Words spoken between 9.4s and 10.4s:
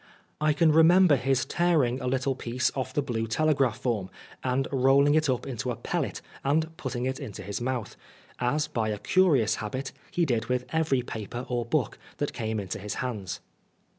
habit, he